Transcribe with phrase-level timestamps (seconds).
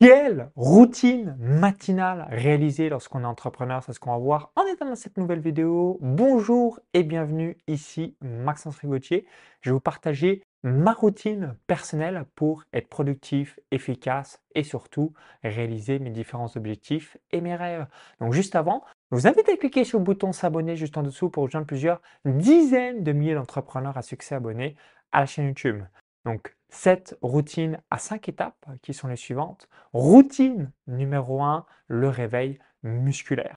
[0.00, 3.82] Quelle routine matinale réaliser lorsqu'on est entrepreneur?
[3.82, 5.98] C'est ce qu'on va voir en étant dans cette nouvelle vidéo.
[6.00, 9.26] Bonjour et bienvenue ici Maxence Rigotier.
[9.60, 16.10] Je vais vous partager ma routine personnelle pour être productif, efficace et surtout réaliser mes
[16.10, 17.88] différents objectifs et mes rêves.
[18.20, 21.28] Donc juste avant, je vous invite à cliquer sur le bouton s'abonner juste en dessous
[21.28, 24.76] pour rejoindre plusieurs dizaines de milliers d'entrepreneurs à succès abonnés
[25.10, 25.82] à la chaîne YouTube.
[26.28, 29.66] Donc, cette routine à cinq étapes qui sont les suivantes.
[29.94, 33.56] Routine numéro 1, le réveil musculaire.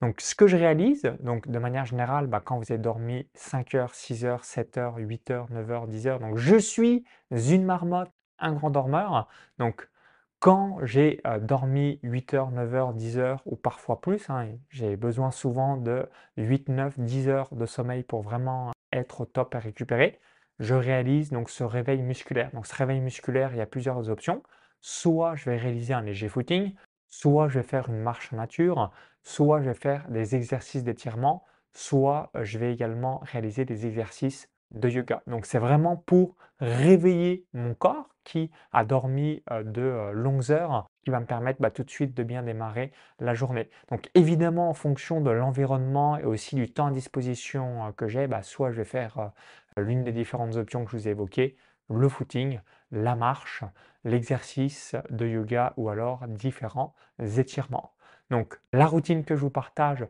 [0.00, 3.94] Donc, ce que je réalise, de manière générale, bah, quand vous avez dormi 5 heures,
[3.94, 8.10] 6 heures, 7 heures, 8 heures, 9 heures, 10 heures, donc je suis une marmotte,
[8.38, 9.28] un grand dormeur.
[9.58, 9.90] Donc,
[10.38, 14.96] quand j'ai euh, dormi 8 heures, 9 heures, 10 heures ou parfois plus, hein, j'ai
[14.96, 19.58] besoin souvent de 8, 9, 10 heures de sommeil pour vraiment être au top et
[19.58, 20.18] récupérer
[20.58, 22.50] je réalise donc ce réveil musculaire.
[22.52, 24.42] Donc ce réveil musculaire, il y a plusieurs options.
[24.80, 26.74] Soit je vais réaliser un léger footing,
[27.08, 28.90] soit je vais faire une marche nature,
[29.22, 34.48] soit je vais faire des exercices d'étirement, soit euh, je vais également réaliser des exercices
[34.70, 35.22] de yoga.
[35.26, 40.86] Donc c'est vraiment pour réveiller mon corps qui a dormi euh, de euh, longues heures,
[41.04, 43.70] qui va me permettre bah, tout de suite de bien démarrer la journée.
[43.90, 48.42] Donc évidemment en fonction de l'environnement et aussi du temps à disposition que j'ai, bah,
[48.42, 49.32] soit je vais faire
[49.80, 51.56] l'une des différentes options que je vous ai évoquées,
[51.90, 53.64] le footing, la marche,
[54.04, 57.92] l'exercice de yoga ou alors différents étirements.
[58.30, 60.06] Donc la routine que je vous partage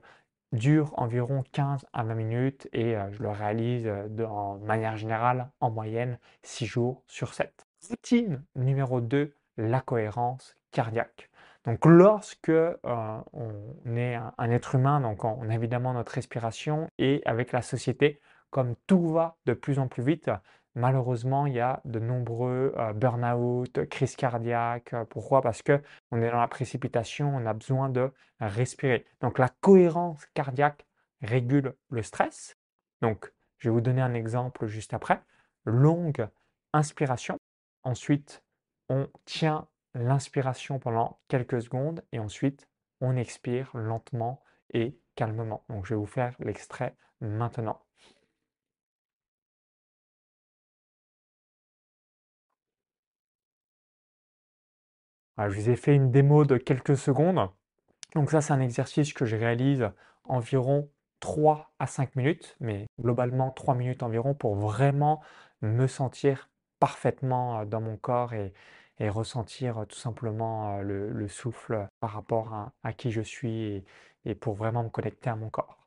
[0.52, 4.26] dure environ 15 à 20 minutes et euh, je le réalise euh, de,
[4.64, 7.66] manière générale en moyenne 6 jours sur 7.
[7.88, 11.30] Routine numéro 2, la cohérence cardiaque.
[11.64, 16.88] Donc lorsque euh, on est un, un, être humain, donc on a évidemment notre respiration
[16.98, 20.30] et avec la société, comme tout va de plus en plus vite,
[20.74, 24.94] malheureusement, il y a de nombreux euh, burn-out, crises cardiaques.
[25.10, 25.42] Pourquoi?
[25.42, 29.06] Parce que on est dans la précipitation, on a besoin de respirer.
[29.20, 30.86] Donc la cohérence cardiaque
[31.22, 32.56] régule le stress.
[33.02, 35.20] Donc, je vais vous donner un exemple juste après.
[35.64, 36.28] Longue
[36.72, 37.38] inspiration.
[37.82, 38.42] Ensuite,
[38.88, 42.68] on tient l'inspiration pendant quelques secondes et ensuite,
[43.00, 44.42] on expire lentement
[44.72, 45.64] et calmement.
[45.68, 47.80] Donc, je vais vous faire l'extrait maintenant.
[55.38, 57.48] Je vous ai fait une démo de quelques secondes.
[58.14, 59.90] Donc ça, c'est un exercice que je réalise
[60.24, 60.90] environ
[61.20, 65.20] 3 à 5 minutes, mais globalement 3 minutes environ pour vraiment
[65.62, 66.48] me sentir
[66.78, 68.52] parfaitement euh, dans mon corps et,
[69.00, 73.84] ressentir euh, tout simplement euh, le, souffle par rapport à, qui je suis
[74.24, 75.86] et, pour vraiment me connecter à mon corps.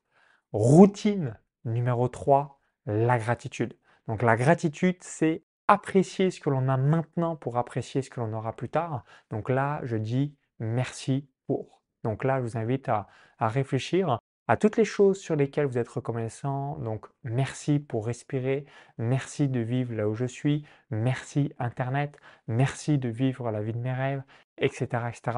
[0.54, 3.76] Routine numéro 3, la gratitude.
[4.08, 8.34] Donc la gratitude, c'est apprécier ce que l'on a maintenant pour apprécier ce que l'on
[8.34, 9.06] aura plus tard.
[9.30, 11.82] Donc là, je dis merci pour.
[12.04, 13.08] Donc là, je vous invite à,
[13.40, 16.78] réfléchir à toutes les choses sur lesquelles vous êtes reconnaissant.
[16.80, 18.66] Donc merci pour respirer,
[18.98, 22.18] merci de vivre là où je suis, merci Internet,
[22.48, 24.24] merci de vivre la vie de mes rêves,
[24.58, 24.88] etc.
[25.08, 25.38] etc.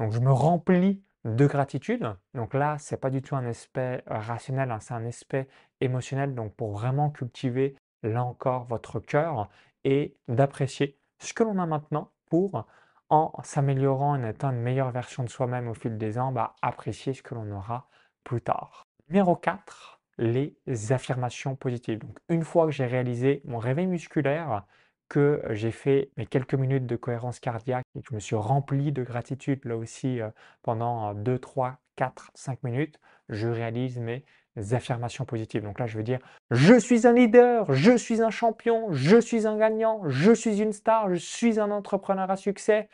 [0.00, 2.16] Donc je me remplis de gratitude.
[2.34, 5.46] Donc là, ce n'est pas du tout un aspect rationnel, hein, c'est un aspect
[5.80, 6.34] émotionnel.
[6.34, 9.48] Donc pour vraiment cultiver là encore votre cœur
[9.84, 12.66] et d'apprécier ce que l'on a maintenant pour,
[13.10, 16.54] en s'améliorant et en étant une meilleure version de soi-même au fil des ans, bah,
[16.62, 17.88] apprécier ce que l'on aura
[18.24, 18.86] plus tard.
[19.08, 20.56] Numéro 4, les
[20.90, 22.00] affirmations positives.
[22.28, 24.64] Une fois que j'ai réalisé mon réveil musculaire,
[25.08, 28.92] que j'ai fait mes quelques minutes de cohérence cardiaque et que je me suis rempli
[28.92, 30.28] de gratitude là aussi euh,
[30.62, 33.00] pendant 2, 3, 4, 5 minutes,
[33.30, 34.24] je réalise mes
[34.56, 35.62] affirmations positives.
[35.62, 36.18] Donc là, je veux dire,
[36.50, 40.72] je suis un leader, je suis un champion, je suis un gagnant, je suis une
[40.72, 42.88] star, je suis un entrepreneur à succès,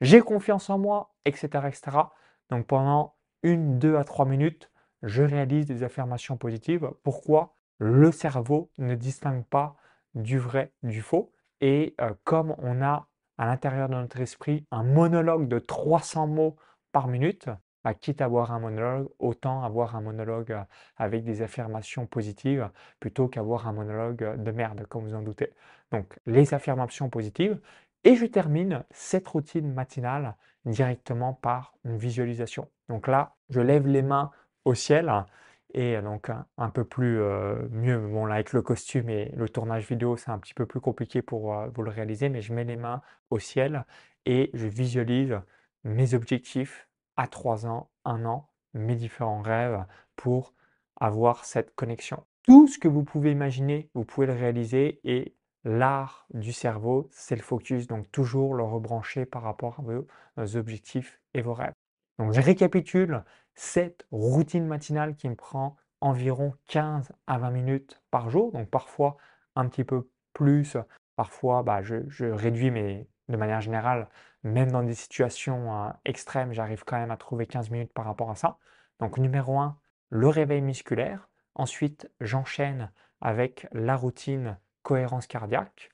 [0.00, 1.50] j'ai confiance en moi, etc..
[2.50, 4.70] Donc pendant une, deux à trois minutes,
[5.02, 6.90] je réalise des affirmations positives.
[7.02, 9.76] Pourquoi Le cerveau ne distingue pas
[10.14, 11.32] du vrai du faux?
[11.60, 16.56] Et euh, comme on a à l'intérieur de notre esprit un monologue de 300 mots
[16.92, 17.48] par minute,
[17.84, 20.62] bah, quitte à avoir un monologue, autant avoir un monologue euh,
[20.96, 25.52] avec des affirmations positives plutôt qu'avoir un monologue euh, de merde, comme vous en doutez.
[25.92, 27.58] Donc, les affirmations positives.
[28.04, 32.68] Et je termine cette routine matinale directement par une visualisation.
[32.88, 34.30] Donc là, je lève les mains
[34.64, 35.12] au ciel
[35.72, 37.98] et donc un, peu plus euh, mieux.
[37.98, 41.22] Bon, là, avec le costume et le tournage vidéo, c'est un petit peu plus compliqué
[41.22, 43.84] pour vous le réaliser, mais je mets les mains au ciel
[44.26, 45.40] et je visualise
[45.84, 49.84] mes objectifs, à 3 ans, 1 an, mes différents rêves
[50.16, 50.54] pour
[51.00, 52.24] avoir cette connexion.
[52.44, 55.34] Tout ce que vous pouvez imaginer, vous pouvez le réaliser et
[55.64, 61.20] l'art du cerveau, c'est le focus, donc toujours le rebrancher par rapport à vos objectifs
[61.34, 61.74] et vos rêves.
[62.18, 63.24] Donc je récapitule
[63.54, 69.16] cette routine matinale qui me prend environ 15 à 20 minutes par jour, donc parfois
[69.56, 70.76] un petit peu plus,
[71.16, 74.08] parfois bah, je, réduis, mais de manière générale,
[74.42, 78.30] même dans des situations euh, extrêmes, j'arrive quand même à trouver 15 minutes par rapport
[78.30, 78.58] à ça.
[78.98, 79.76] Donc numéro 1,
[80.10, 81.28] le réveil musculaire.
[81.54, 82.90] Ensuite, j'enchaîne
[83.20, 85.90] avec la routine cohérence cardiaque.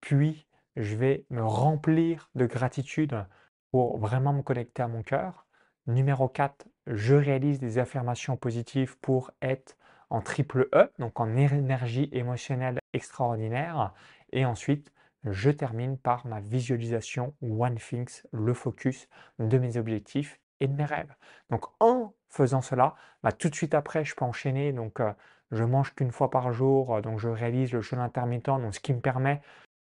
[0.00, 0.46] Puis,
[0.76, 3.26] je vais me remplir de gratitude
[3.70, 5.46] pour vraiment me connecter à mon cœur.
[5.86, 9.76] Numéro 4, je réalise des affirmations positives pour être
[10.10, 13.92] en triple E, donc en énergie émotionnelle extraordinaire.
[14.32, 14.92] Et ensuite,
[15.24, 20.84] je termine par ma visualisation One Things, le focus de mes objectifs et de mes
[20.84, 21.14] rêves.
[21.50, 24.72] Donc en faisant cela, bah, tout de suite après, je peux enchaîner.
[24.72, 25.12] Donc euh,
[25.50, 28.80] je mange qu'une fois par jour, euh, donc je réalise le jeûne intermittent, donc ce
[28.80, 29.40] qui me permet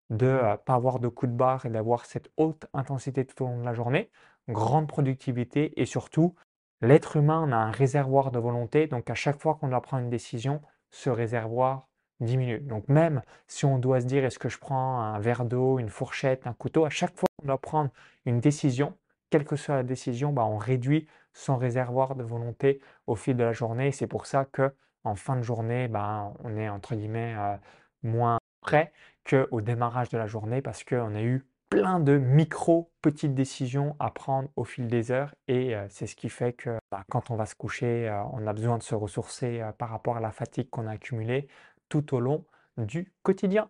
[0.09, 3.43] de ne euh, pas avoir de coups de barre et d'avoir cette haute intensité tout
[3.43, 4.09] au long de la journée,
[4.47, 6.35] grande productivité et surtout,
[6.81, 10.09] l'être humain a un réservoir de volonté, donc à chaque fois qu'on doit prendre une
[10.09, 11.87] décision, ce réservoir
[12.19, 12.59] diminue.
[12.59, 15.89] Donc même si on doit se dire est-ce que je prends un verre d'eau, une
[15.89, 17.91] fourchette, un couteau, à chaque fois qu'on doit prendre
[18.25, 18.95] une décision,
[19.29, 23.43] quelle que soit la décision, bah, on réduit son réservoir de volonté au fil de
[23.43, 23.91] la journée.
[23.91, 24.73] C'est pour ça que
[25.03, 27.55] en fin de journée, bah, on est entre guillemets euh,
[28.03, 28.91] moins prêt
[29.29, 34.09] qu'au démarrage de la journée parce qu'on a eu plein de micro petites décisions à
[34.09, 37.35] prendre au fil des heures et euh, c'est ce qui fait que bah, quand on
[37.35, 40.69] va se coucher, euh, on a besoin de se ressourcer par rapport à la fatigue
[40.69, 41.47] qu'on a accumulée
[41.89, 42.45] tout au long
[42.77, 43.69] du quotidien.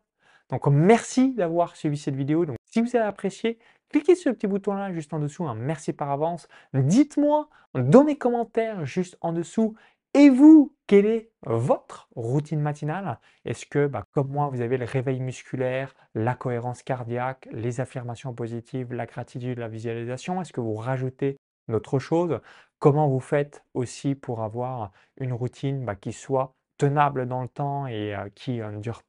[0.50, 2.46] Donc merci d'avoir suivi cette vidéo.
[2.46, 3.60] Donc, si vous avez apprécié,
[3.90, 6.48] cliquez sur le petit bouton là juste en dessous, un merci par avance.
[6.74, 9.76] Dites-moi dans les commentaires juste en dessous,
[10.14, 13.20] et vous, quelle est votre routine matinale?
[13.46, 18.34] Est-ce que, bah, comme moi, vous avez le réveil musculaire, la cohérence cardiaque, les affirmations
[18.34, 20.42] positives, la gratitude, la visualisation?
[20.42, 21.38] Est-ce que vous rajoutez
[21.68, 22.40] d'autres choses?
[22.80, 27.88] Comment vous faites aussi pour avoir une routine bah, qui soit tenable dans le temps
[27.88, 29.02] et euh, qui euh, ne dure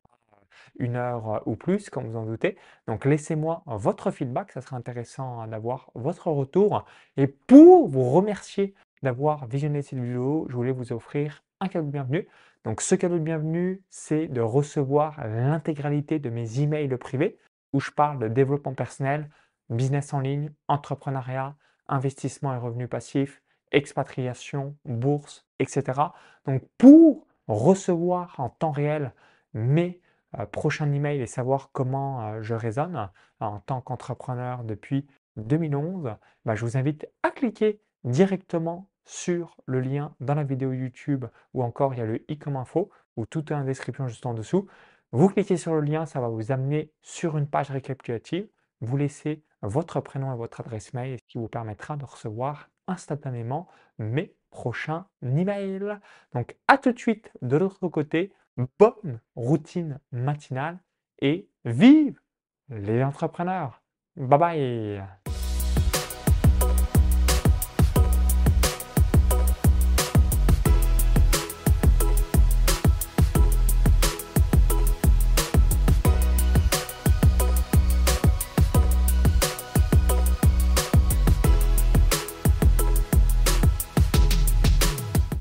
[0.79, 2.57] une heure euh, ou plus, comme vous en doutez.
[2.87, 6.85] Donc laissez-moi votre feedback, ça sera intéressant d'avoir votre retour.
[7.17, 11.93] Et pour vous remercier d'avoir visionné cette vidéo, je voulais vous offrir un cadeau de
[11.93, 12.29] bienvenue.
[12.65, 17.39] Donc ce cadeau de bienvenue, c'est de recevoir l'intégralité de mes emails privés
[17.73, 19.29] où je parle de développement personnel,
[19.71, 21.55] business en ligne, entrepreneuriat,
[21.89, 23.43] investissement et revenus passifs,
[23.73, 26.01] expatriation, bourse, etc.
[26.47, 29.13] Donc pour recevoir en temps réel
[29.55, 30.01] mes
[30.39, 33.11] euh, prochain email et savoir comment euh, je raisonne
[33.41, 35.07] en tant qu'entrepreneur depuis
[35.37, 36.15] 2011,
[36.45, 41.25] bah, je vous invite à cliquer directement sur le lien dans la vidéo YouTube
[41.55, 44.27] ou encore il y a le i comme info ou tout est en description juste
[44.27, 44.67] en dessous.
[45.13, 48.49] Vous cliquez sur le lien, ça va vous amener sur une page récapitulative.
[48.83, 53.69] Vous laissez votre prénom et votre adresse mail, ce qui vous permettra de recevoir instantanément
[53.99, 55.99] mes prochains emails.
[56.35, 58.33] Donc à tout de suite de l'autre côté
[58.79, 60.79] bonne routine matinale
[61.21, 62.21] et vive
[62.69, 63.83] les entrepreneurs.
[64.17, 65.18] Bye bye